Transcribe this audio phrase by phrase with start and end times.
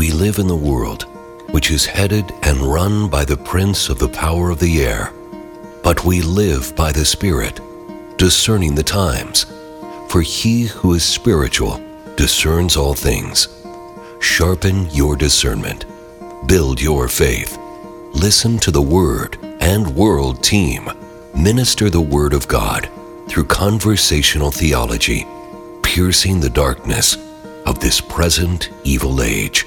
[0.00, 1.02] We live in the world
[1.50, 5.12] which is headed and run by the prince of the power of the air.
[5.82, 7.60] But we live by the Spirit,
[8.16, 9.44] discerning the times.
[10.08, 11.82] For he who is spiritual
[12.16, 13.48] discerns all things.
[14.20, 15.84] Sharpen your discernment.
[16.46, 17.58] Build your faith.
[18.14, 20.88] Listen to the Word and World Team.
[21.36, 22.88] Minister the Word of God
[23.28, 25.26] through conversational theology,
[25.82, 27.18] piercing the darkness
[27.66, 29.66] of this present evil age.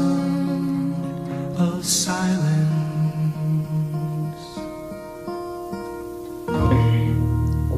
[1.61, 2.73] of silence.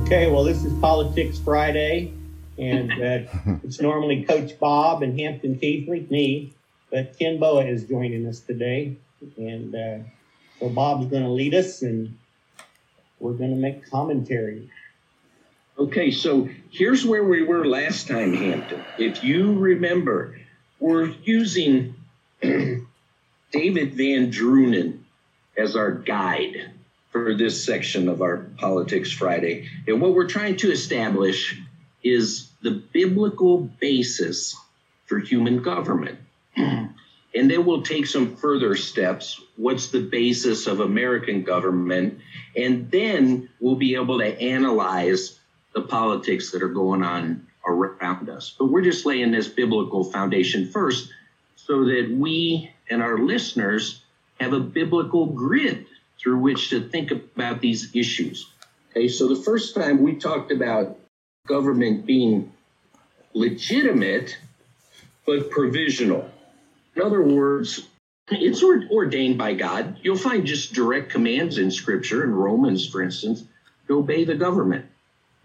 [0.04, 2.14] Okay, well, this is Politics Friday,
[2.58, 3.30] and uh,
[3.64, 6.54] it's normally Coach Bob and Hampton Keathley, me,
[6.92, 8.96] but Ken Boa is joining us today,
[9.36, 9.98] and uh,
[10.62, 12.18] so Bob's going to lead us, and
[13.20, 14.70] we're going to make commentary.
[15.78, 18.82] Okay, so here's where we were last time, Hampton.
[18.98, 20.40] If you remember,
[20.80, 21.96] we're using
[23.54, 25.04] David Van Drunen
[25.56, 26.72] as our guide
[27.12, 29.70] for this section of our Politics Friday.
[29.88, 31.62] And what we're trying to establish
[32.04, 34.60] is the biblical basis
[35.06, 36.18] for human government.
[36.56, 36.96] and
[37.34, 39.40] then we'll take some further steps.
[39.56, 42.20] What's the basis of American government?
[42.58, 45.40] And then we'll be able to analyze
[45.74, 48.56] the politics that are going on around us.
[48.58, 51.10] But we're just laying this biblical foundation first
[51.56, 54.02] so that we and our listeners
[54.40, 55.86] have a biblical grid
[56.20, 58.50] through which to think about these issues.
[58.92, 60.98] Okay, so the first time we talked about
[61.48, 62.52] government being
[63.34, 64.38] legitimate
[65.26, 66.30] but provisional.
[66.96, 67.88] In other words,
[68.30, 69.98] it's ordained by God.
[70.02, 73.44] You'll find just direct commands in Scripture, in Romans, for instance,
[73.88, 74.86] to obey the government.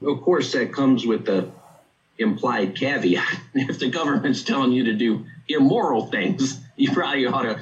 [0.03, 1.50] Of course, that comes with the
[2.19, 3.41] implied caveat.
[3.54, 7.61] If the government's telling you to do immoral things, you probably ought to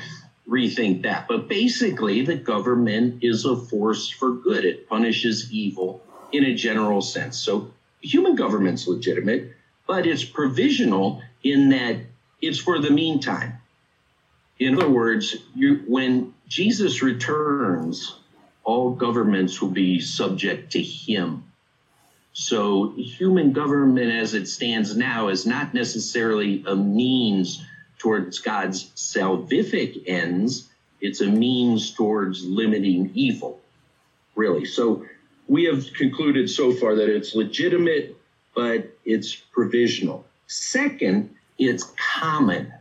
[0.49, 1.27] rethink that.
[1.27, 4.65] But basically, the government is a force for good.
[4.65, 7.39] It punishes evil in a general sense.
[7.39, 9.53] So human government's legitimate,
[9.87, 11.97] but it's provisional in that
[12.41, 13.55] it's for the meantime.
[14.59, 18.19] In other words, you, when Jesus returns,
[18.65, 21.45] all governments will be subject to him.
[22.33, 27.65] So human government as it stands now is not necessarily a means
[27.99, 30.69] towards God's salvific ends,
[31.01, 33.61] it's a means towards limiting evil,
[34.35, 34.65] really.
[34.65, 35.07] So
[35.49, 38.17] we have concluded so far that it's legitimate,
[38.55, 40.27] but it's provisional.
[40.47, 42.73] Second, it's common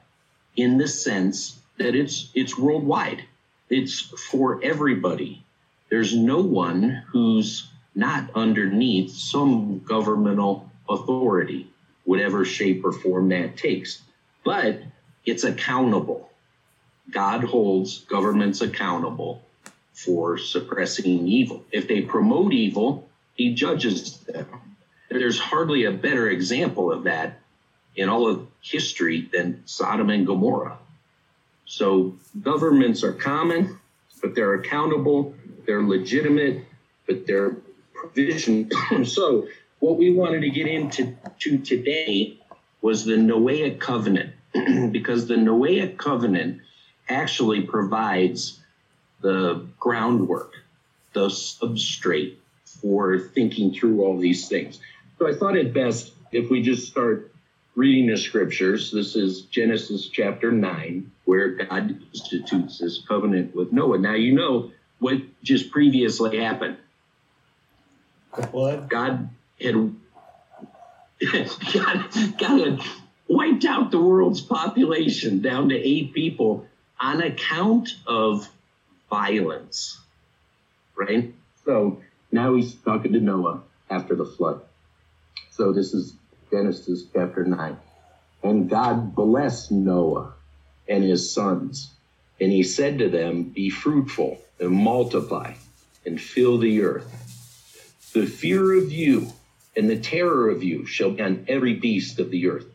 [0.55, 3.23] in the sense that it's it's worldwide.
[3.69, 3.99] It's
[4.29, 5.43] for everybody.
[5.89, 11.69] There's no one who's not underneath some governmental authority,
[12.03, 14.01] whatever shape or form that takes.
[14.43, 14.81] But
[15.25, 16.29] it's accountable.
[17.09, 19.43] God holds governments accountable
[19.93, 21.63] for suppressing evil.
[21.71, 24.47] If they promote evil, he judges them.
[25.09, 27.39] There's hardly a better example of that
[27.95, 30.77] in all of history than Sodom and Gomorrah.
[31.65, 33.79] So governments are common,
[34.21, 35.33] but they're accountable,
[35.65, 36.65] they're legitimate,
[37.07, 37.55] but they're
[37.93, 38.69] provision.
[39.05, 39.47] so
[39.79, 42.37] what we wanted to get into to today
[42.81, 44.34] was the Noahic covenant.
[44.91, 46.61] because the Noahic covenant
[47.09, 48.59] actually provides
[49.21, 50.53] the groundwork,
[51.13, 52.35] the substrate
[52.65, 54.79] for thinking through all these things.
[55.19, 57.31] So I thought it best if we just start
[57.75, 58.91] reading the scriptures.
[58.91, 63.97] This is Genesis chapter 9, where God institutes this covenant with Noah.
[63.97, 66.77] Now, you know what just previously happened.
[68.51, 68.89] What?
[68.89, 69.29] God
[69.61, 69.73] had
[71.73, 72.79] God, God had
[73.27, 76.67] wiped out the world's population down to eight people
[76.99, 78.47] on account of
[79.09, 79.99] violence.
[80.95, 81.33] Right?
[81.65, 82.01] So
[82.31, 84.61] now he's talking to Noah after the flood.
[85.51, 86.13] So this is
[86.51, 87.77] Genesis chapter 9.
[88.43, 90.33] And God blessed Noah
[90.87, 91.91] and his sons.
[92.39, 95.53] And he said to them, Be fruitful and multiply
[96.05, 98.11] and fill the earth.
[98.13, 99.31] The fear of you
[99.75, 102.65] and the terror of you shall be on every beast of the earth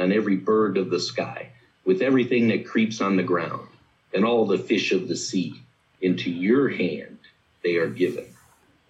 [0.00, 1.50] on every bird of the sky,
[1.84, 3.68] with everything that creeps on the ground
[4.14, 5.54] and all the fish of the sea.
[6.02, 7.18] Into your hand
[7.62, 8.26] they are given.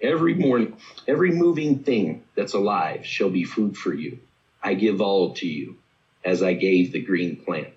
[0.03, 0.73] Every morning,
[1.09, 4.19] every moving thing that's alive shall be food for you.
[4.63, 5.77] I give all to you,
[6.25, 7.69] as I gave the green plant.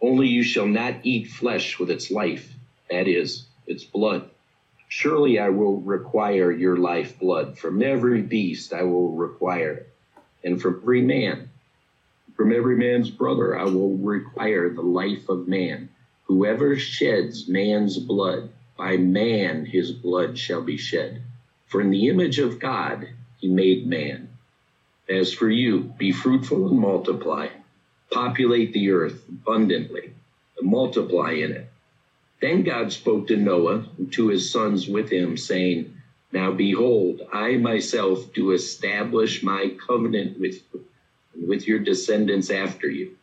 [0.00, 2.56] Only you shall not eat flesh with its life,
[2.90, 4.24] that is, its blood.
[4.88, 7.56] Surely I will require your life blood.
[7.56, 9.86] From every beast I will require it,
[10.44, 11.48] and from every man,
[12.36, 15.88] from every man's brother I will require the life of man.
[16.24, 21.22] Whoever sheds man's blood, by man his blood shall be shed.
[21.66, 23.06] For in the image of God
[23.38, 24.30] he made man.
[25.08, 27.48] As for you, be fruitful and multiply,
[28.12, 30.12] populate the earth abundantly,
[30.58, 31.66] and multiply in it.
[32.40, 35.86] Then God spoke to Noah and to his sons with him, saying,
[36.32, 40.80] Now behold, I myself do establish my covenant with you
[41.34, 43.16] with your descendants after you,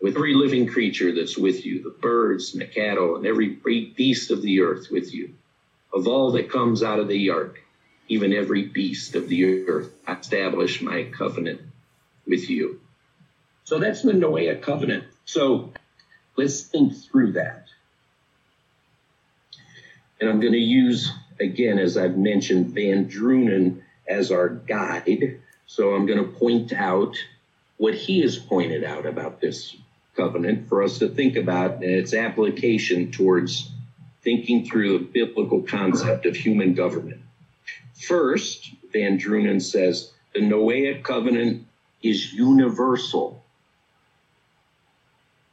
[0.00, 3.96] with every living creature that's with you, the birds and the cattle and every great
[3.96, 5.34] beast of the earth with you,
[5.92, 7.60] of all that comes out of the ark
[8.08, 9.90] even every beast of the earth.
[10.06, 11.60] I establish my covenant
[12.26, 12.80] with you.
[13.64, 15.04] So that's the Noahic covenant.
[15.24, 15.72] So
[16.36, 17.66] let's think through that.
[20.20, 21.10] And I'm going to use,
[21.40, 25.40] again, as I've mentioned, Van Drunen as our guide.
[25.66, 27.16] So I'm going to point out
[27.76, 29.76] what he has pointed out about this
[30.16, 33.70] covenant for us to think about and its application towards
[34.22, 37.20] thinking through the biblical concept of human government.
[37.94, 41.66] First, Van Drunen says the Noahic covenant
[42.02, 43.44] is universal.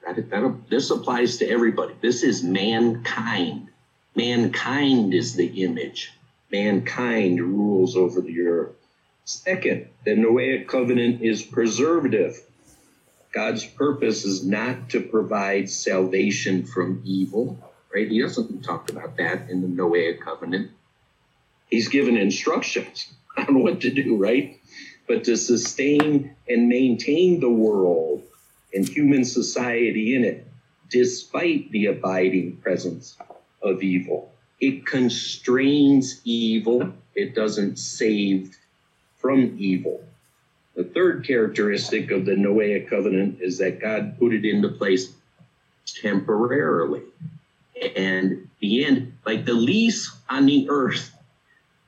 [0.05, 1.93] That, that, this applies to everybody.
[2.01, 3.69] This is mankind.
[4.15, 6.11] Mankind is the image.
[6.51, 8.80] Mankind rules over the earth.
[9.25, 12.41] Second, the Noahic covenant is preservative.
[13.31, 17.59] God's purpose is not to provide salvation from evil,
[17.93, 18.09] right?
[18.09, 20.71] He doesn't talk about that in the Noahic covenant.
[21.69, 24.59] He's given instructions on what to do, right?
[25.07, 28.23] But to sustain and maintain the world
[28.73, 30.47] and human society in it,
[30.89, 33.17] despite the abiding presence
[33.61, 34.33] of evil.
[34.59, 38.57] It constrains evil, it doesn't save
[39.21, 40.03] from evil.
[40.75, 45.13] The third characteristic of the Noahic covenant is that God put it into place
[46.01, 47.03] temporarily.
[47.95, 51.11] And the end, like the lease on the earth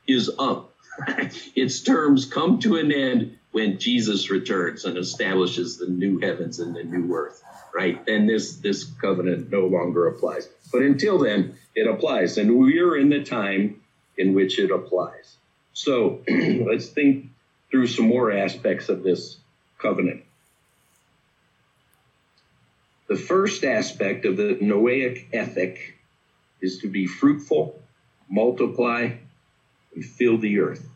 [0.08, 0.74] is up.
[1.56, 6.76] its terms come to an end when Jesus returns and establishes the new heavens and
[6.76, 7.42] the new earth,
[7.74, 8.04] right?
[8.06, 10.50] Then this this covenant no longer applies.
[10.72, 13.82] But until then, it applies, and we are in the time
[14.18, 15.38] in which it applies.
[15.74, 17.28] So let's think
[17.70, 19.38] through some more aspects of this
[19.80, 20.24] covenant.
[23.08, 25.98] The first aspect of the Noahic ethic
[26.62, 27.82] is to be fruitful,
[28.30, 29.16] multiply,
[29.94, 30.88] and fill the earth.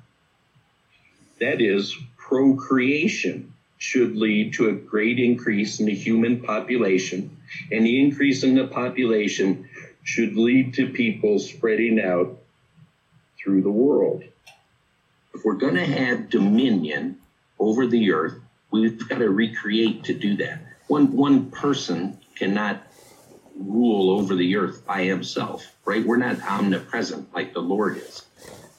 [1.39, 7.37] That is, procreation should lead to a great increase in the human population,
[7.71, 9.69] and the increase in the population
[10.03, 12.39] should lead to people spreading out
[13.37, 14.23] through the world.
[15.37, 17.19] If we're going to have dominion
[17.59, 18.39] over the earth,
[18.71, 20.61] we've got to recreate to do that.
[20.87, 22.81] One, one person cannot
[23.55, 26.03] rule over the earth by himself, right?
[26.03, 28.25] We're not omnipresent like the Lord is.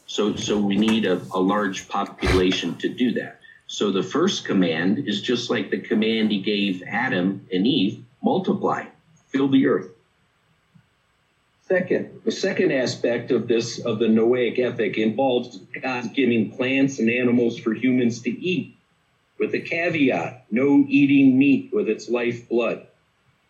[0.08, 3.38] So, so we need a, a large population to do that.
[3.68, 8.86] So the first command is just like the command he gave Adam and Eve multiply,
[9.28, 9.90] fill the earth.
[11.68, 17.10] Second, the second aspect of this, of the Noahic ethic, involves God giving plants and
[17.10, 18.74] animals for humans to eat,
[19.38, 22.86] with a caveat no eating meat with its life blood.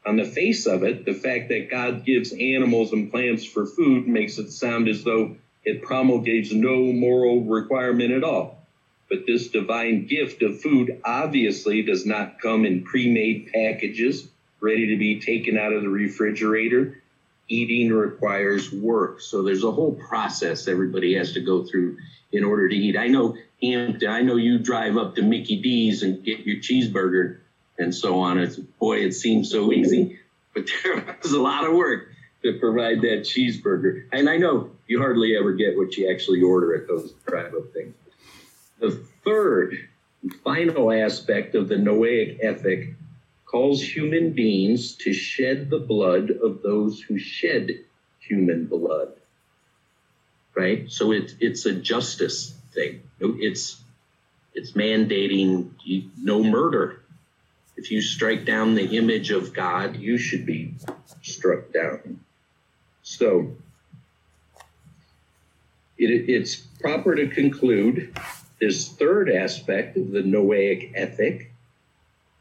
[0.04, 4.08] On the face of it, the fact that God gives animals and plants for food
[4.08, 8.66] makes it sound as though it promulgates no moral requirement at all.
[9.08, 14.26] But this divine gift of food obviously does not come in pre made packages
[14.60, 17.00] ready to be taken out of the refrigerator.
[17.48, 19.20] Eating requires work.
[19.20, 21.96] So there's a whole process everybody has to go through
[22.30, 22.96] in order to eat.
[22.96, 27.38] I know, Hampton, I know you drive up to Mickey D's and get your cheeseburger
[27.78, 28.38] and so on.
[28.38, 30.18] It's, boy, it seems so easy,
[30.54, 32.08] but there was a lot of work
[32.42, 34.04] to provide that cheeseburger.
[34.12, 37.72] And I know you hardly ever get what you actually order at those drive up
[37.72, 37.94] things.
[38.78, 38.90] The
[39.24, 39.88] third
[40.44, 42.94] final aspect of the Noahic ethic
[43.50, 47.70] calls human beings to shed the blood of those who shed
[48.20, 49.12] human blood.
[50.54, 50.90] Right?
[50.90, 53.02] So it's it's a justice thing.
[53.20, 53.80] It's
[54.54, 55.70] it's mandating
[56.20, 57.02] no murder
[57.76, 60.74] If you strike down the image of God, you should be
[61.22, 62.20] struck down.
[63.02, 63.54] So
[65.96, 68.18] it, it's proper to conclude
[68.60, 71.52] this third aspect of the Noahic ethic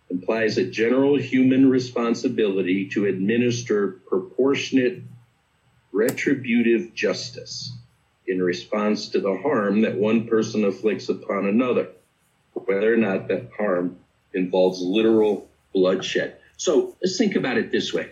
[0.09, 5.03] implies a general human responsibility to administer proportionate
[5.91, 7.73] retributive justice
[8.27, 11.89] in response to the harm that one person afflicts upon another,
[12.53, 13.97] whether or not that harm
[14.33, 16.37] involves literal bloodshed.
[16.57, 18.11] So let's think about it this way.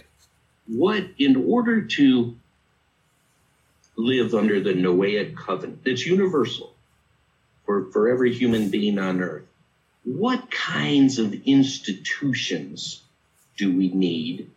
[0.67, 2.35] What, in order to
[3.97, 6.73] live under the Noahic covenant that's universal
[7.65, 9.45] for, for every human being on earth,
[10.05, 13.01] what kinds of institutions
[13.57, 14.51] do we need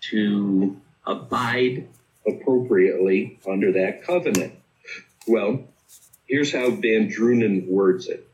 [0.00, 1.88] to abide
[2.26, 4.54] appropriately under that covenant?
[5.26, 5.64] Well,
[6.26, 8.28] here's how Van Drunen words it.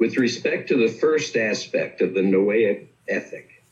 [0.00, 3.62] With respect to the first aspect of the Noahic ethic,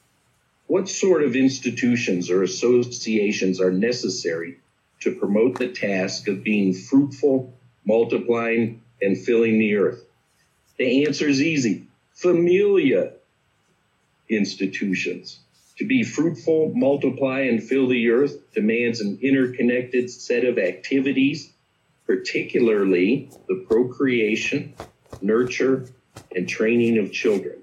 [0.66, 4.58] what sort of institutions or associations are necessary
[5.00, 10.04] to promote the task of being fruitful, multiplying, and filling the earth?
[10.78, 11.86] The answer is easy
[12.16, 13.12] familia
[14.28, 15.38] institutions.
[15.78, 21.52] To be fruitful, multiply, and fill the earth demands an interconnected set of activities,
[22.06, 24.74] particularly the procreation,
[25.20, 25.86] nurture,
[26.34, 27.58] and training of children.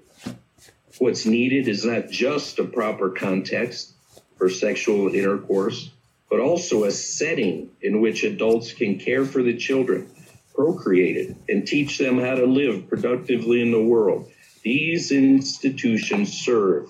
[0.98, 3.94] What's needed is not just a proper context
[4.36, 5.90] for sexual intercourse,
[6.30, 10.08] but also a setting in which adults can care for the children,
[10.54, 14.30] procreate it, and teach them how to live productively in the world.
[14.62, 16.88] These institutions serve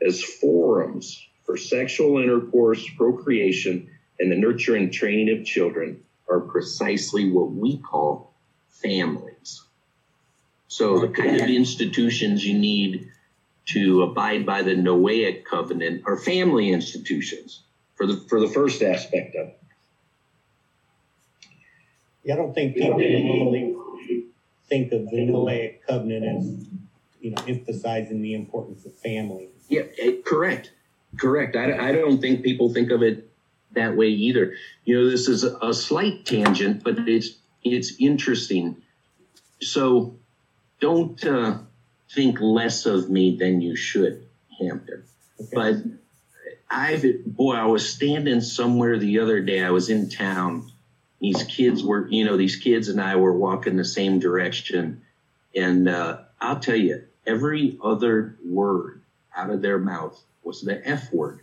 [0.00, 7.30] as forums for sexual intercourse, procreation, and the nurture and training of children are precisely
[7.30, 8.32] what we call
[8.68, 9.62] families.
[10.68, 13.08] So the kind of institutions you need
[13.66, 17.62] to abide by the Noahic covenant are family institutions
[17.94, 19.60] for the for the first aspect of it.
[22.24, 23.76] Yeah, I don't think people normally
[24.68, 26.66] think of the Noahic covenant as,
[27.20, 29.48] you know, emphasizing the importance of family.
[29.68, 30.72] Yeah, eh, correct,
[31.18, 31.56] correct.
[31.56, 33.30] I, I don't think people think of it
[33.72, 34.54] that way either.
[34.84, 38.76] You know, this is a slight tangent, but it's it's interesting.
[39.60, 40.16] So,
[40.80, 41.58] don't uh,
[42.14, 44.26] think less of me than you should,
[44.58, 45.04] Hampton.
[45.40, 45.50] Okay.
[45.52, 45.76] But
[46.70, 49.62] I've boy, I was standing somewhere the other day.
[49.62, 50.70] I was in town.
[51.20, 55.02] These kids were, you know, these kids and I were walking the same direction,
[55.54, 59.02] and uh, I'll tell you, every other word
[59.34, 61.40] out of their mouth was the F word.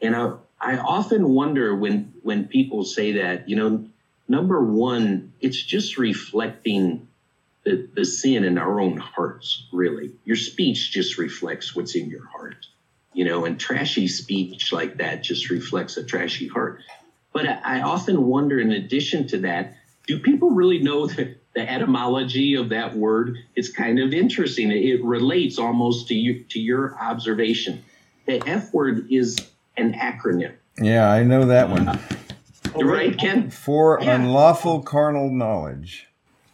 [0.00, 3.86] And I, I often wonder when when people say that, you know,
[4.28, 7.08] number one, it's just reflecting
[7.64, 10.12] the, the sin in our own hearts, really.
[10.24, 12.66] Your speech just reflects what's in your heart,
[13.12, 16.80] you know, and trashy speech like that just reflects a trashy heart.
[17.34, 19.74] But I, often wonder, in addition to that,
[20.06, 23.36] do people really know the, the etymology of that word?
[23.56, 24.70] It's kind of interesting.
[24.70, 27.82] It, it relates almost to you, to your observation.
[28.26, 29.36] The F word is
[29.76, 31.98] an acronym, Yeah, I know that one.
[32.76, 33.50] Oh, right, Ken?
[33.50, 34.14] For Yeah.
[34.14, 36.06] unlawful carnal knowledge.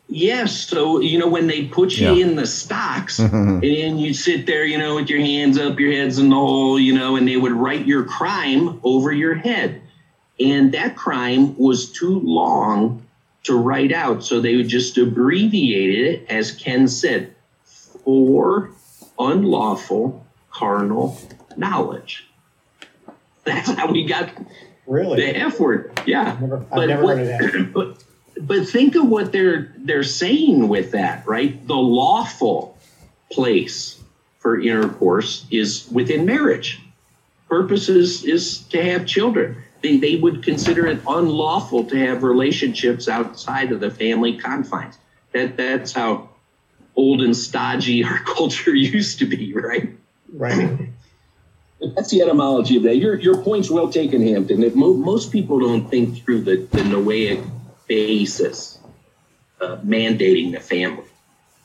[0.08, 0.56] Yes.
[0.56, 2.24] So, you know, when they put you Yeah.
[2.26, 6.18] in the stocks and you sit there, you know, with your hands up, your head's
[6.18, 9.82] in the hole, you know, and they would write your crime over your head.
[10.40, 13.06] And that crime was too long
[13.44, 14.24] to write out.
[14.24, 17.34] So they just abbreviated it, as Ken said,
[18.04, 18.70] for
[19.18, 21.18] unlawful carnal
[21.56, 22.26] knowledge.
[23.44, 24.30] That's how we got
[24.86, 25.20] Really?
[25.20, 26.00] the F word.
[26.06, 26.36] Yeah.
[26.40, 27.72] Never, I've But never what- heard of that.
[27.74, 28.04] but
[28.40, 31.66] but think of what they're they're saying with that, right?
[31.66, 32.78] The lawful
[33.30, 34.00] place
[34.38, 36.80] for intercourse is within marriage.
[37.50, 39.56] Purpose is, is to have children.
[39.82, 44.98] They, they would consider it unlawful to have relationships outside of the family confines.
[45.32, 46.28] That that's how
[46.96, 49.90] old and stodgy our culture used to be, right?
[50.32, 50.90] Right.
[51.96, 52.96] That's the etymology of that.
[52.96, 54.60] Your your point's well taken, Hampton.
[54.60, 57.48] That mo- most people don't think through the, the Noahic
[57.86, 58.78] basis
[59.60, 61.06] uh, mandating the family,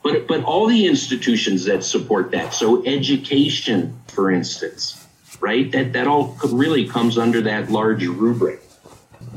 [0.04, 2.54] but but all the institutions that support that.
[2.54, 5.05] So education, for instance,
[5.40, 5.72] right?
[5.72, 8.62] That that all really comes under that large rubric.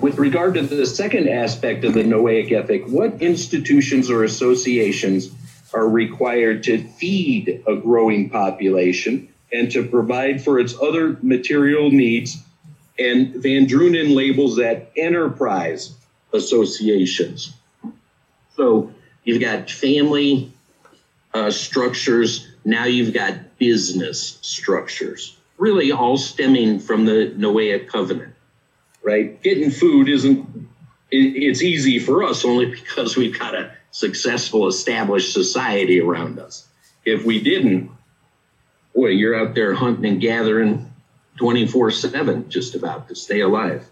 [0.00, 5.30] With regard to the second aspect of the Noahic ethic, what institutions or associations
[5.74, 12.36] are required to feed a growing population and to provide for its other material needs?
[12.98, 15.94] And Van Drunen labels that enterprise
[16.32, 17.52] associations.
[18.56, 18.92] So
[19.24, 20.52] you've got family
[21.32, 22.48] uh, structures.
[22.64, 28.34] Now you've got business structures, really all stemming from the Noahic covenant,
[29.02, 29.40] right?
[29.42, 30.68] Getting food isn't,
[31.10, 36.66] it's easy for us only because we've got a successful established society around us.
[37.04, 37.90] If we didn't,
[38.94, 40.92] boy, you're out there hunting and gathering
[41.38, 43.88] 24 7 just about to stay alive.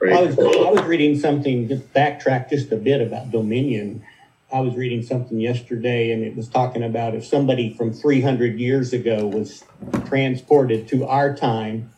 [0.00, 0.12] Right?
[0.12, 4.04] I was, I was reading something, backtrack just a bit about dominion.
[4.50, 8.92] I was reading something yesterday and it was talking about if somebody from 300 years
[8.92, 9.62] ago was
[10.06, 11.90] transported to our time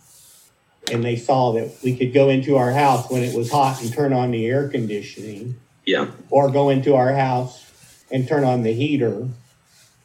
[0.90, 3.92] and they saw that we could go into our house when it was hot and
[3.92, 6.08] turn on the air conditioning yeah.
[6.28, 7.64] or go into our house
[8.10, 9.28] and turn on the heater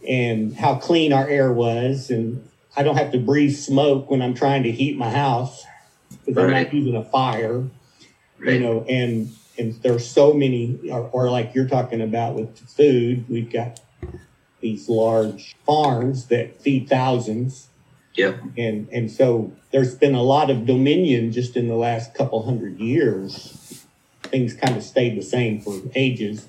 [0.08, 2.48] and how clean our air was and
[2.78, 5.66] I don't have to breathe smoke when I'm trying to heat my house
[6.26, 7.64] because I'm not using a fire
[8.40, 8.54] Right.
[8.54, 13.26] you know, and and there's so many, or, or like you're talking about with food,
[13.30, 13.80] we've got
[14.62, 17.68] these large farms that feed thousands,
[18.16, 18.40] Yep.
[18.58, 22.80] and and so there's been a lot of dominion just in the last couple hundred
[22.80, 23.84] years.
[24.24, 26.48] Things kind of stayed the same for ages.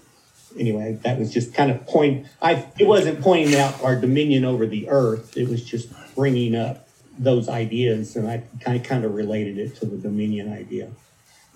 [0.58, 2.26] Anyway, that was just kind of point.
[2.40, 5.36] I it wasn't pointing out our dominion over the earth.
[5.36, 9.86] It was just bringing up those ideas, and I kind kind of related it to
[9.86, 10.90] the dominion idea.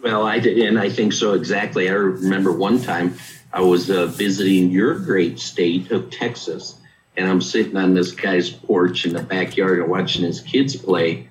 [0.03, 1.91] Well, I did, and I think so exactly.
[1.91, 3.17] I remember one time
[3.53, 6.77] I was uh, visiting your great state of Texas,
[7.17, 11.29] and I'm sitting on this guy's porch in the backyard and watching his kids play,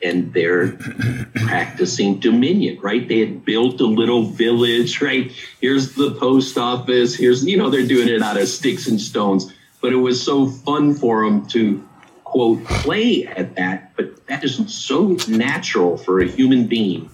[0.00, 0.72] and they're
[1.34, 3.06] practicing dominion, right?
[3.08, 5.32] They had built a little village, right?
[5.60, 7.16] Here's the post office.
[7.16, 10.46] Here's, you know, they're doing it out of sticks and stones, but it was so
[10.46, 11.82] fun for them to
[12.22, 13.96] quote play at that.
[13.96, 17.10] But that is so natural for a human being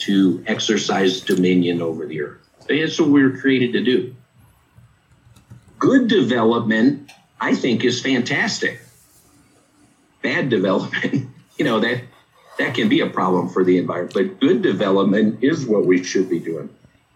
[0.00, 2.38] to exercise dominion over the earth.
[2.68, 4.14] That's what we were created to do.
[5.78, 8.80] Good development, I think, is fantastic.
[10.22, 12.02] Bad development, you know, that
[12.58, 14.14] that can be a problem for the environment.
[14.14, 16.68] But good development is what we should be doing.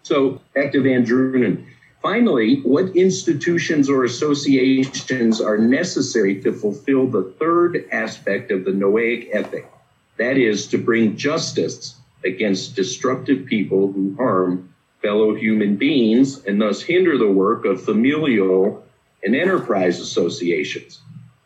[0.03, 1.65] So back to Van Drunen.
[2.01, 9.29] Finally, what institutions or associations are necessary to fulfill the third aspect of the Noahic
[9.33, 9.69] ethic?
[10.17, 11.95] That is to bring justice
[12.27, 18.83] against destructive people who harm fellow human beings and thus hinder the work of familial
[19.23, 21.01] and enterprise associations.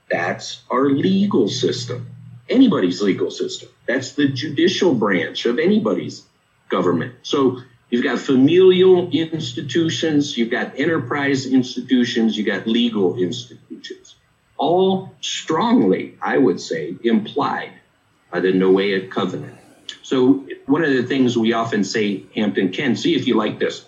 [0.09, 2.09] That's our legal system,
[2.49, 3.69] anybody's legal system.
[3.85, 6.23] That's the judicial branch of anybody's
[6.69, 7.15] government.
[7.23, 14.15] So you've got familial institutions, you've got enterprise institutions, you've got legal institutions,
[14.57, 17.71] all strongly, I would say, implied
[18.31, 19.60] by the Noahic covenant.
[20.11, 23.85] So one of the things we often say, Hampton, Ken, see if you like this.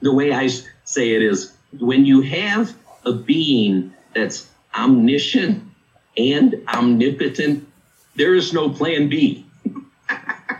[0.00, 0.46] The way I
[0.84, 2.72] say it is when you have
[3.04, 5.64] a being that's omniscient
[6.16, 7.66] and omnipotent,
[8.14, 9.44] there is no plan B,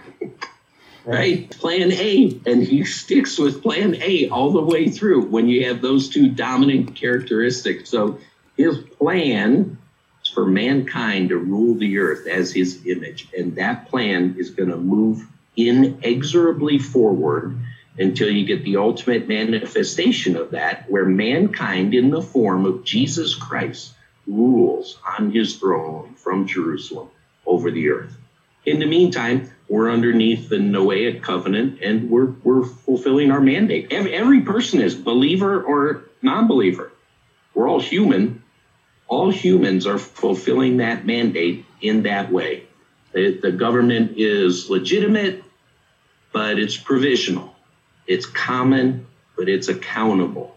[1.05, 1.49] right?
[1.53, 5.83] Plan A, and he sticks with plan A all the way through when you have
[5.83, 7.89] those two dominant characteristics.
[7.91, 8.19] So
[8.57, 9.79] his plan
[10.33, 14.77] for mankind to rule the earth as his image, and that plan is going to
[14.77, 17.57] move inexorably forward
[17.99, 23.35] until you get the ultimate manifestation of that, where mankind, in the form of Jesus
[23.35, 23.93] Christ,
[24.27, 27.09] rules on his throne from Jerusalem
[27.45, 28.17] over the earth.
[28.65, 33.89] In the meantime, we're underneath the Noahic covenant and we're, we're fulfilling our mandate.
[33.91, 36.93] Every, every person is, believer or non believer.
[37.55, 38.42] We're all human.
[39.13, 42.65] All humans are fulfilling that mandate in that way.
[43.13, 45.45] The, government is legitimate,
[46.33, 47.55] but it's provisional.
[48.07, 50.57] It's common, but it's accountable.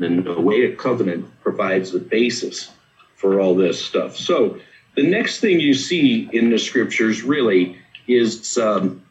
[0.00, 2.72] And The way Noahic covenant provides the basis
[3.14, 4.16] for all this stuff.
[4.16, 4.58] So
[4.96, 7.78] the next thing you see in the scriptures really
[8.08, 9.04] is, um,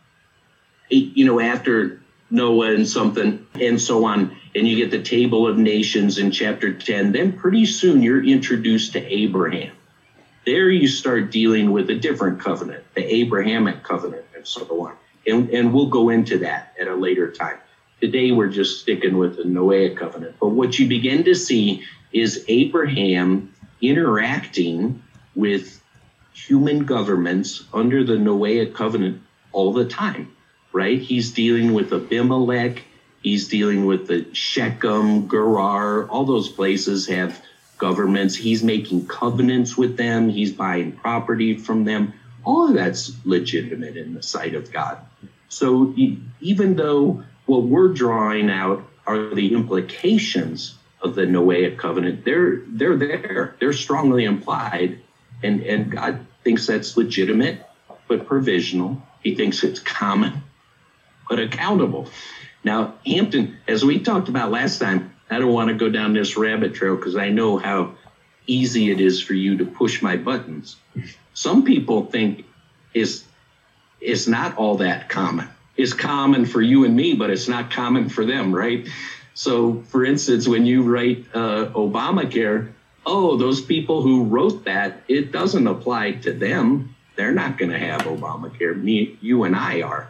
[0.90, 5.58] you know, after Noah and something and so on, and you get the table of
[5.58, 9.76] nations in chapter 10, then pretty soon you're introduced to Abraham.
[10.46, 14.96] There you start dealing with a different covenant, the Abrahamic covenant, and so on.
[15.26, 17.58] And, and we'll go into that at a later time.
[18.02, 20.36] Today we're just sticking with the Noahic covenant.
[20.40, 25.02] But what you begin to see is Abraham interacting
[25.36, 25.82] with
[26.34, 29.22] human governments under the Noahic covenant
[29.54, 30.36] all the time,
[30.74, 31.00] right?
[31.00, 32.84] He's dealing with Abimelech,
[33.24, 37.42] he's dealing with the Shechem, Gerar, all those places have
[37.78, 38.36] governments.
[38.36, 42.14] He's making covenants with them, he's buying property from them.
[42.46, 45.00] All of that's legitimate in the sight of God.
[45.48, 45.94] So
[46.42, 52.98] even though what we're drawing out are the implications of the Noahic covenant, they're they're
[52.98, 53.56] there.
[53.60, 55.00] They're strongly implied,
[55.42, 57.66] and and God thinks that's legitimate
[58.08, 59.02] but provisional.
[59.22, 60.44] He thinks it's common
[61.30, 62.08] but accountable.
[62.64, 66.38] Now, Hampton, as we talked about last time, I don't want to go down this
[66.38, 67.96] rabbit trail because I know how
[68.48, 70.78] easy it is for you to push my buttons.
[71.34, 72.46] Some people think
[72.94, 73.26] is
[74.00, 75.48] is not all that common.
[75.78, 78.88] It's common for you and me, but it's not common for them, right?
[79.34, 82.72] So, for instance, when you write uh, Obamacare,
[83.06, 86.96] oh, those people who wrote that, it doesn't apply to them.
[87.16, 88.82] They're not going to have Obamacare.
[88.82, 90.10] Me, you, and I are,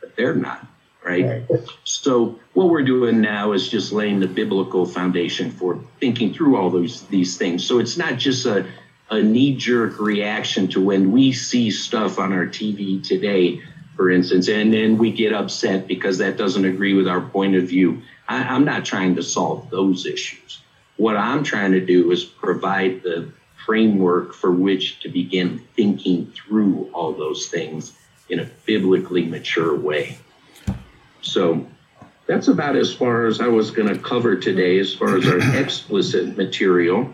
[0.00, 0.66] but they're not,
[1.06, 1.24] right?
[1.48, 1.60] right?
[1.84, 6.70] So, what we're doing now is just laying the biblical foundation for thinking through all
[6.70, 7.64] those these things.
[7.64, 8.66] So it's not just a
[9.10, 13.60] a knee jerk reaction to when we see stuff on our TV today,
[13.94, 17.68] for instance, and then we get upset because that doesn't agree with our point of
[17.68, 18.02] view.
[18.28, 20.60] I, I'm not trying to solve those issues.
[20.96, 23.30] What I'm trying to do is provide the
[23.64, 27.92] framework for which to begin thinking through all those things
[28.28, 30.18] in a biblically mature way.
[31.26, 31.66] So
[32.26, 35.38] that's about as far as I was going to cover today, as far as our
[35.60, 37.12] explicit material.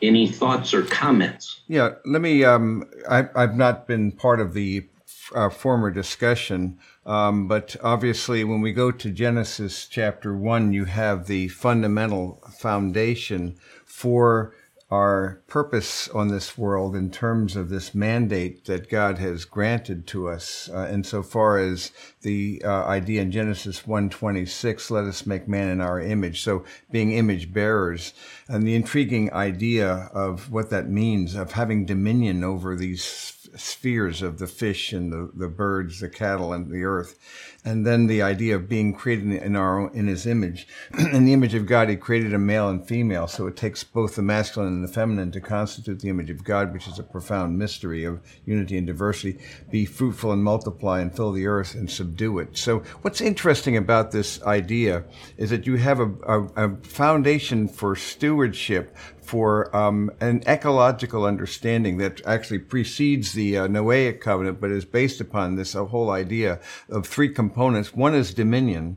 [0.00, 1.60] Any thoughts or comments?
[1.68, 2.44] Yeah, let me.
[2.44, 4.88] Um, I, I've not been part of the
[5.32, 11.28] uh, former discussion, um, but obviously, when we go to Genesis chapter one, you have
[11.28, 14.54] the fundamental foundation for
[14.92, 20.28] our purpose on this world in terms of this mandate that God has granted to
[20.28, 25.80] us uh, insofar as the uh, idea in Genesis 1:26 let us make man in
[25.80, 28.12] our image so being image bearers
[28.48, 34.38] and the intriguing idea of what that means of having dominion over these spheres of
[34.38, 37.18] the fish and the, the birds, the cattle, and the earth.
[37.64, 40.66] And then the idea of being created in our in his image.
[40.98, 43.28] in the image of God, he created a male and female.
[43.28, 46.72] So it takes both the masculine and the feminine to constitute the image of God,
[46.72, 49.38] which is a profound mystery of unity and diversity.
[49.70, 52.56] Be fruitful and multiply and fill the earth and subdue it.
[52.56, 55.04] So what's interesting about this idea
[55.36, 61.96] is that you have a, a, a foundation for stewardship for um, an ecological understanding
[61.98, 67.06] that actually precedes the uh, Noahic covenant, but is based upon this whole idea of
[67.06, 67.51] three components.
[67.54, 68.96] One is dominion,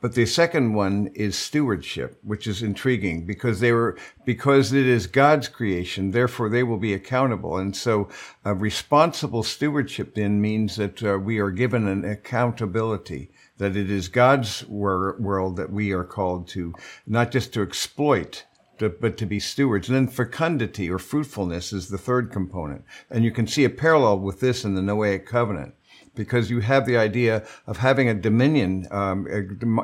[0.00, 5.06] but the second one is stewardship, which is intriguing because they were, because it is
[5.06, 7.58] God's creation, therefore they will be accountable.
[7.58, 8.08] And so
[8.46, 14.08] uh, responsible stewardship then means that uh, we are given an accountability, that it is
[14.08, 16.74] God's wor- world that we are called to,
[17.06, 18.46] not just to exploit,
[18.78, 19.88] to, but to be stewards.
[19.88, 22.84] And then fecundity or fruitfulness is the third component.
[23.10, 25.74] And you can see a parallel with this in the Noahic covenant
[26.14, 29.42] because you have the idea of having a dominion, um, a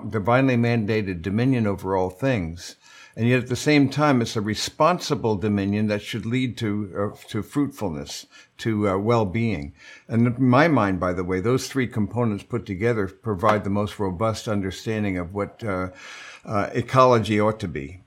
[0.09, 2.77] divinely mandated dominion over all things.
[3.17, 7.29] And yet at the same time, it's a responsible dominion that should lead to, uh,
[7.29, 8.27] to fruitfulness,
[8.59, 9.73] to uh, well-being.
[10.07, 13.99] And in my mind, by the way, those three components put together provide the most
[13.99, 15.91] robust understanding of what uh,
[16.45, 18.01] uh ecology ought to be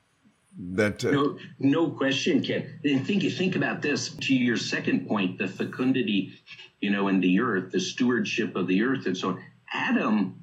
[0.60, 5.38] that uh, no no question ken and think think about this to your second point
[5.38, 6.34] the fecundity
[6.82, 10.42] you know in the earth the stewardship of the earth and so on adam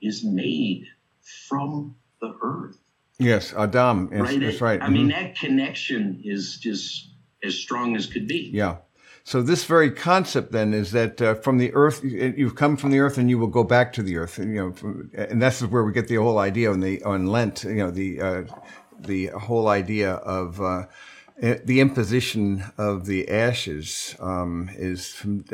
[0.00, 0.86] is made
[1.48, 2.78] from the earth
[3.18, 4.94] yes adam right that's right i mm-hmm.
[4.94, 7.10] mean that connection is just
[7.42, 8.76] as strong as could be yeah
[9.22, 13.00] so this very concept then is that uh, from the earth, you've come from the
[13.00, 14.38] earth and you will go back to the earth.
[14.38, 17.64] And, you know, and that's where we get the whole idea on the on Lent.
[17.64, 18.42] You know, the uh,
[18.98, 20.86] the whole idea of uh,
[21.40, 25.44] the imposition of the ashes um, is from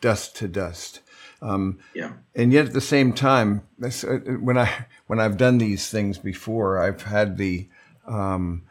[0.00, 1.00] dust to dust.
[1.42, 2.12] Um, yeah.
[2.34, 3.88] And yet, at the same time, uh,
[4.40, 7.68] when I when I've done these things before, I've had the
[8.06, 8.62] um,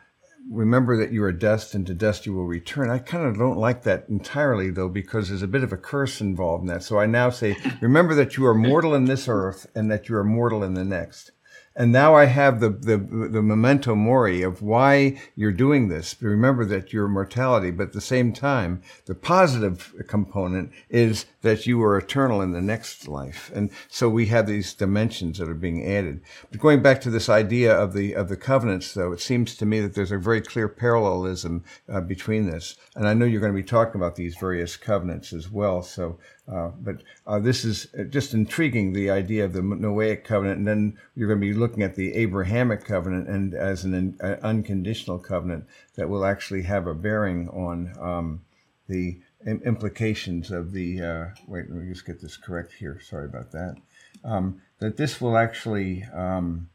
[0.49, 2.89] remember that you are dust, and to dust you will return.
[2.89, 6.21] I kind of don't like that entirely, though, because there's a bit of a curse
[6.21, 6.83] involved in that.
[6.83, 10.15] So I now say, remember that you are mortal in this earth, and that you
[10.15, 11.31] are mortal in the next.
[11.75, 16.15] And now I have the, the, the memento mori of why you're doing this.
[16.21, 21.83] Remember that your mortality, but at the same time, the positive component is that you
[21.83, 23.51] are eternal in the next life.
[23.53, 26.21] And so we have these dimensions that are being added.
[26.49, 29.65] But going back to this idea of the, of the covenants, though, it seems to
[29.65, 32.77] me that there's a very clear parallelism uh, between this.
[32.95, 35.81] And I know you're going to be talking about these various covenants as well.
[35.81, 36.19] So
[36.51, 40.97] uh, but uh, this is just intriguing, the idea of the Noahic covenant, and then
[41.15, 45.65] you're going to be looking at the Abrahamic covenant and as an uh, unconditional covenant
[45.95, 48.41] that will actually have a bearing on um,
[48.87, 51.01] the implications of the.
[51.01, 52.99] Uh, wait, let me just get this correct here.
[52.99, 53.77] Sorry about that.
[54.23, 56.03] Um, that this will actually.
[56.13, 56.69] Um,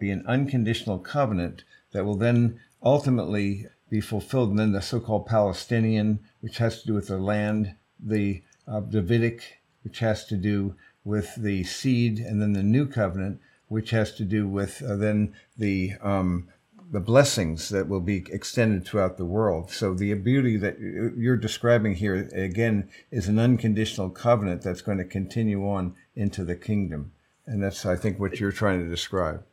[0.00, 4.50] be an unconditional covenant that will then ultimately be fulfilled.
[4.50, 9.60] And then the so-called Palestinian, which has to do with the land, the uh, Davidic,
[9.82, 14.24] which has to do with the seed, and then the new covenant, which has to
[14.24, 16.48] do with uh, then the um,
[16.90, 19.70] the blessings that will be extended throughout the world.
[19.70, 25.04] So the beauty that you're describing here again is an unconditional covenant that's going to
[25.04, 27.12] continue on into the kingdom,
[27.46, 29.44] and that's I think what you're trying to describe.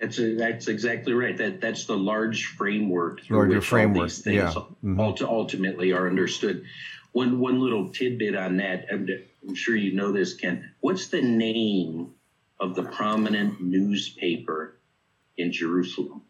[0.00, 1.36] That's a, that's exactly right.
[1.36, 4.62] That that's the large framework through Larger which framework, all these things yeah.
[4.84, 5.22] Mhm.
[5.22, 6.64] ultimately are understood.
[7.12, 8.86] One one little tidbit on that.
[8.90, 9.06] I'm,
[9.46, 10.70] I'm sure you know this, Ken.
[10.80, 12.12] What's the name
[12.58, 14.78] of the prominent newspaper
[15.36, 16.22] in Jerusalem?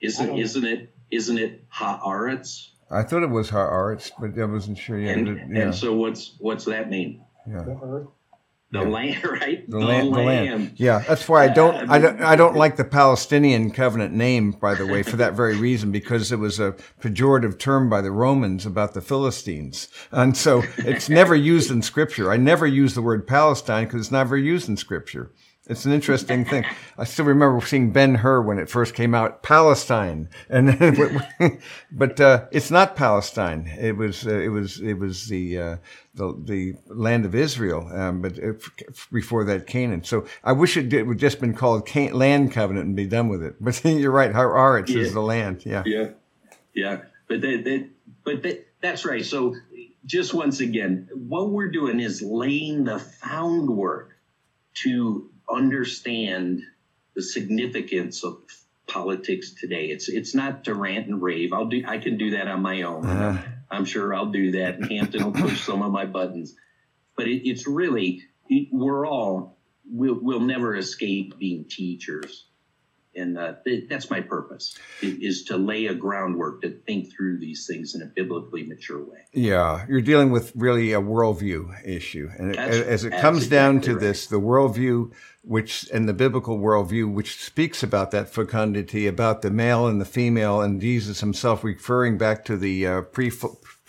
[0.00, 2.68] Isn't don't- isn't it isn't it Haaretz?
[2.90, 4.98] I thought it was Haaretz, but I wasn't sure.
[4.98, 7.22] Yeah, and, but- yeah, and so what's what's that mean?
[7.48, 7.64] yeah.
[8.72, 8.80] The.
[8.80, 8.88] Yeah.
[8.88, 9.70] land, right?
[9.70, 10.72] The land, the land.
[10.76, 14.74] Yeah, that's why I don't, I don't, I don't like the Palestinian covenant name, by
[14.74, 18.64] the way, for that very reason, because it was a pejorative term by the Romans
[18.64, 22.32] about the Philistines, and so it's never used in Scripture.
[22.32, 25.30] I never use the word Palestine because it's never used in Scripture.
[25.72, 26.64] It's an interesting thing.
[26.98, 30.78] I still remember seeing Ben Hur when it first came out, Palestine, and
[31.92, 33.66] but uh, it's not Palestine.
[33.80, 35.76] It was uh, it was it was the uh,
[36.14, 38.62] the the land of Israel, um, but it,
[39.10, 40.04] before that Canaan.
[40.04, 43.28] So I wish it did, would just been called Can- Land Covenant and be done
[43.28, 43.56] with it.
[43.60, 45.00] But you're right, Haaretz Yeah.
[45.00, 45.64] is the land.
[45.64, 45.82] Yeah.
[45.86, 46.10] Yeah,
[46.74, 47.88] yeah, but that, that
[48.24, 49.24] but that, that's right.
[49.24, 49.56] So
[50.04, 54.10] just once again, what we're doing is laying the groundwork
[54.74, 56.62] to understand
[57.14, 58.38] the significance of
[58.86, 59.86] politics today.
[59.86, 61.52] It's it's not to rant and rave.
[61.52, 63.06] I'll do I can do that on my own.
[63.06, 64.76] Uh, I'm sure I'll do that.
[64.76, 66.54] and Hampton will push some of my buttons.
[67.16, 69.58] But it, it's really, it, we're all,
[69.90, 72.44] we'll, we'll never escape being teachers.
[73.14, 77.66] And uh, th- that's my purpose, is to lay a groundwork to think through these
[77.66, 79.18] things in a biblically mature way.
[79.32, 83.94] Yeah, you're dealing with really a worldview issue, and That's- as it comes down exactly
[83.94, 84.08] to right.
[84.08, 89.50] this, the worldview, which and the biblical worldview, which speaks about that fecundity, about the
[89.50, 93.30] male and the female, and Jesus Himself referring back to the uh, pre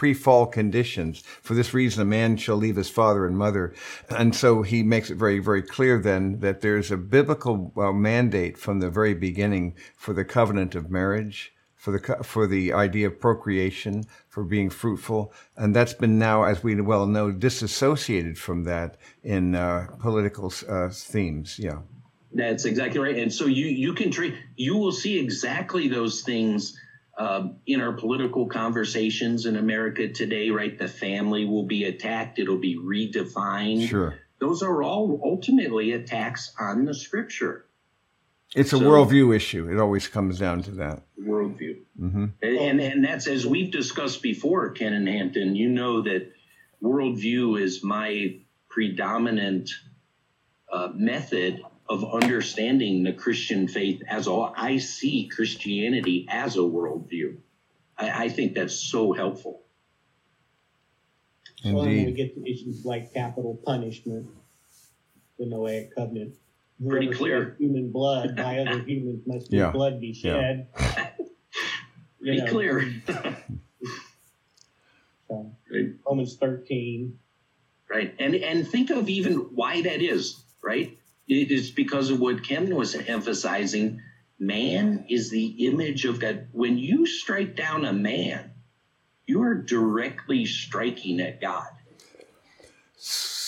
[0.04, 1.24] pre-fall conditions.
[1.42, 3.74] For this reason, a man shall leave his father and mother,
[4.10, 8.58] and so He makes it very, very clear then that there's a biblical uh, mandate
[8.58, 13.22] from the very beginning for the covenant of marriage for the for the idea of
[13.22, 18.98] procreation, for being fruitful, and that's been now, as we well know, disassociated from that
[19.24, 21.58] in uh, political uh, themes.
[21.58, 21.80] Yeah,
[22.34, 23.18] That's exactly right.
[23.18, 26.78] And so you you can treat you will see exactly those things
[27.17, 30.49] um, in our political conversations in America today.
[30.49, 32.39] Right, the family will be attacked.
[32.39, 33.88] It'll be redefined.
[33.88, 34.15] sure.
[34.39, 37.65] Those are all ultimately attacks on the scripture
[38.56, 39.69] It's a So- worldview issue.
[39.71, 41.04] It always comes down to that.
[41.19, 41.78] worldview.
[41.97, 45.56] hmm And and that's as we've discussed before, Ken and Hampton.
[45.56, 46.32] You know that
[46.82, 49.69] worldview is my predominant
[50.71, 51.62] uh, method
[51.93, 54.51] of understanding the Christian faith as all.
[54.58, 57.36] I see Christianity as a worldview.
[57.97, 59.62] I, I think that's so helpful.
[61.62, 64.27] So when we get to issues like capital punishment,
[65.38, 66.34] the Noahic covenant.
[66.86, 67.56] Pretty clear.
[67.60, 69.67] Human blood by other humans must Yeah.
[69.67, 70.67] his blood be shed.
[72.19, 72.93] You Be know, clear.
[75.27, 75.89] so, Right.
[76.08, 77.19] Romans thirteen.
[77.89, 80.97] right and and think of even why that is right
[81.28, 84.02] it is because of what ken was emphasizing.
[84.40, 86.48] Man is the image of god.
[86.52, 88.52] When you strike down a man
[89.26, 91.68] you are directly striking at god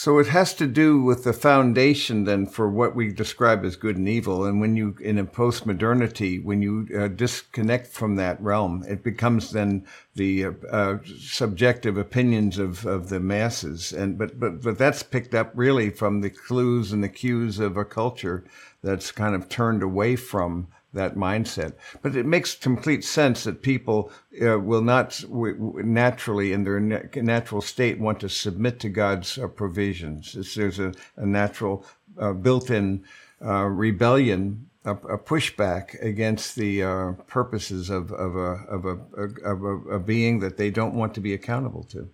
[0.06, 3.98] So it has to do with the foundation then for what we describe as good
[3.98, 4.46] and evil.
[4.46, 9.50] And when you, in a post-modernity, when you uh, disconnect from that realm, it becomes
[9.50, 13.94] then the uh, uh, subjective opinions of, of the masses.
[13.94, 17.76] And but but but that's picked up really from the clues and the cues of
[17.76, 18.44] a culture
[18.84, 21.74] that's kind of turned away from that mindset.
[22.02, 27.00] But it makes complete sense that people uh, will not w- naturally, in their na-
[27.16, 30.36] natural state, want to submit to God's uh, provisions.
[30.36, 31.86] It's, there's a, a natural,
[32.18, 33.04] uh, built-in
[33.44, 38.98] uh, rebellion, a, pushback against the uh, purposes of, of, a, of, a,
[39.44, 42.08] of a being that they don't want to be accountable to.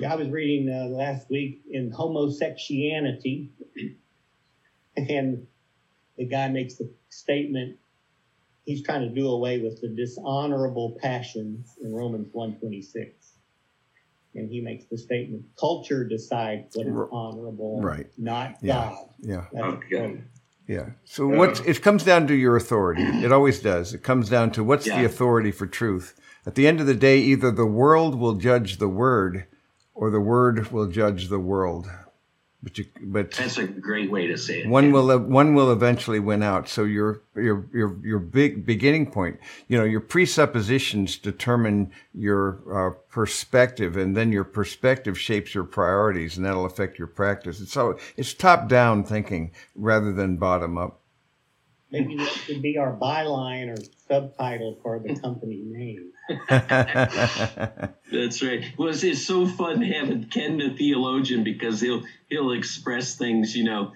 [0.00, 3.50] Yeah, I was reading uh, last week in homosexuality,
[4.96, 5.46] and
[6.18, 7.76] the guy makes the statement
[8.64, 13.32] he's trying to do away with the dishonorable passions in Romans 126.
[14.36, 18.06] And he makes the statement culture decides what is honorable, right.
[18.18, 18.74] not Yeah.
[18.90, 19.08] God.
[19.20, 19.44] Yeah.
[19.52, 19.88] That's Okay.
[19.90, 20.18] the quote.
[20.66, 20.90] Yeah.
[21.04, 23.02] So what it comes down to your authority.
[23.02, 23.92] It always does.
[23.94, 24.98] It comes down to what's Yeah.
[25.00, 26.18] the authority for truth.
[26.46, 29.44] At the end of the day, either the world will judge the word,
[29.94, 31.86] or the word will judge the world.
[32.64, 34.68] But you, but That's a great way to say it.
[34.68, 36.66] one will one will eventually win out.
[36.66, 42.94] So your your your your big beginning point, you know, your presuppositions determine your uh,
[43.10, 47.60] perspective, and then your perspective shapes your priorities, and that'll affect your practice.
[47.60, 51.00] It's so it's top down thinking rather than bottom up.
[51.94, 56.10] Maybe that should be our byline or subtitle for the company name.
[58.10, 58.64] That's right.
[58.76, 63.62] Well, it's, it's so fun having Ken the theologian because he'll he'll express things, you
[63.62, 63.92] know,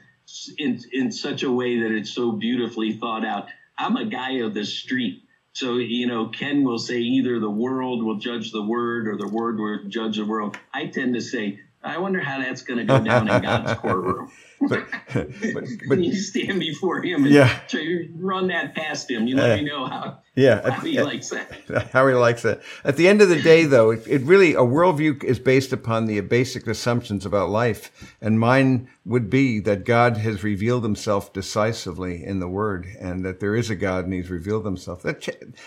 [0.59, 3.49] in in such a way that it's so beautifully thought out.
[3.77, 8.05] I'm a guy of the street, so you know, Ken will say either the world
[8.05, 10.57] will judge the word or the word will judge the world.
[10.73, 14.31] I tend to say, I wonder how that's going to go down in God's courtroom.
[14.61, 14.85] But,
[15.55, 17.61] but, but you stand before him and Yeah.
[17.69, 19.27] try to run that past him.
[19.27, 19.57] You let Yeah.
[19.63, 21.89] me know how, yeah, how he likes that.
[21.93, 22.63] how he likes it.
[22.85, 26.07] At the end of the day, though, it, it really a worldview is based upon
[26.07, 32.25] the basic assumptions about life, and mine would be that God has revealed Himself decisively
[32.25, 35.03] in the Word, and that there is a God and He's revealed Himself.
[35.03, 35.27] That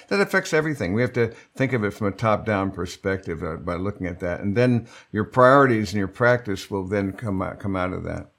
[0.09, 0.93] that affects everything.
[0.93, 4.39] We have to think of it from a top-down perspective uh, by looking at that,
[4.41, 8.31] and then your priorities and your practice will then come out, come out of that.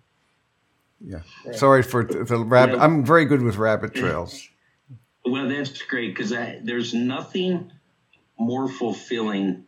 [1.05, 1.21] Yeah.
[1.53, 2.77] Sorry for the rabbit.
[2.77, 4.49] Well- I'm very good with rabbit trails.
[5.25, 7.71] Well, that's great because there's nothing
[8.37, 9.67] more fulfilling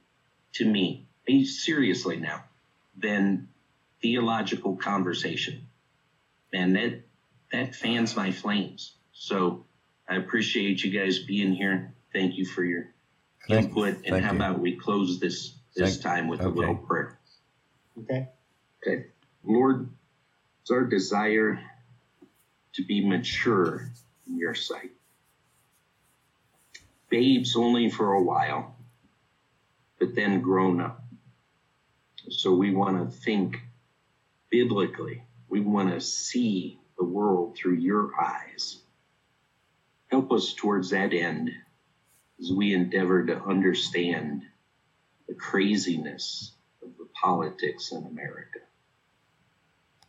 [0.54, 2.42] to me, eh, seriously now,
[2.96, 3.46] than
[4.02, 5.68] theological conversation,
[6.52, 7.02] and that
[7.52, 8.96] that fans my flames.
[9.12, 9.64] So
[10.08, 11.94] I appreciate you guys being here.
[12.12, 12.92] Thank you for your
[13.48, 13.98] Thank- input.
[14.04, 14.36] And how you.
[14.36, 17.20] about we close this this Thank- time with a little prayer.
[17.96, 18.28] Okay.
[18.84, 19.06] Okay.
[19.44, 19.88] Lord,
[20.70, 21.60] our desire
[22.74, 23.90] to be mature
[24.26, 24.90] in your sight.
[27.08, 28.76] Babes only for a while,
[29.98, 31.04] but then grown up.
[32.30, 33.60] So we want to think
[34.50, 35.22] biblically.
[35.48, 38.78] We want to see the world through your eyes.
[40.10, 41.50] Help us towards that end
[42.40, 44.42] as we endeavor to understand
[45.28, 48.60] the craziness of the politics in America.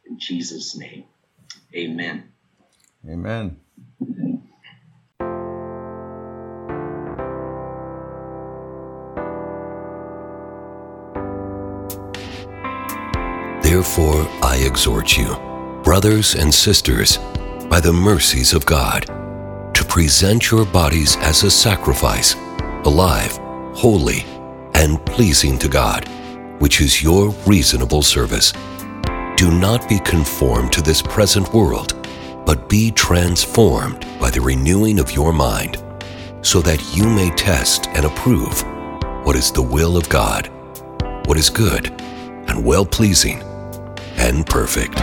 [0.08, 1.06] In Jesus' name,
[1.76, 2.32] amen.
[3.08, 3.58] Amen.
[13.62, 15.36] Therefore, I exhort you,
[15.84, 17.18] brothers and sisters,
[17.70, 19.06] by the mercies of God,
[19.74, 22.36] to present your bodies as a sacrifice,
[22.86, 23.38] alive,
[23.76, 24.24] holy,
[24.76, 26.08] and pleasing to God,
[26.60, 28.54] which is your reasonable service.
[29.38, 32.08] Do not be conformed to this present world,
[32.46, 35.84] but be transformed by the renewing of your mind,
[36.42, 38.64] so that you may test and approve
[39.26, 40.50] what is the will of God,
[41.26, 41.88] what is good
[42.48, 43.42] and well pleasing
[44.16, 44.96] and perfect.